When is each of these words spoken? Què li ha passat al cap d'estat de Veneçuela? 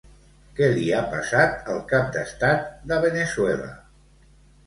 Què 0.59 0.67
li 0.77 0.85
ha 0.99 1.01
passat 1.09 1.67
al 1.73 1.83
cap 1.91 2.09
d'estat 2.15 2.65
de 2.93 2.99
Veneçuela? 3.05 3.71